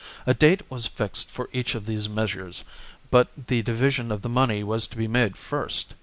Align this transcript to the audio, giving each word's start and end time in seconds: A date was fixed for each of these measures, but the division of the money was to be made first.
A 0.25 0.33
date 0.33 0.63
was 0.67 0.87
fixed 0.87 1.29
for 1.29 1.47
each 1.53 1.75
of 1.75 1.85
these 1.85 2.09
measures, 2.09 2.63
but 3.11 3.27
the 3.37 3.61
division 3.61 4.11
of 4.11 4.23
the 4.23 4.29
money 4.29 4.63
was 4.63 4.87
to 4.87 4.97
be 4.97 5.07
made 5.07 5.37
first. 5.37 5.93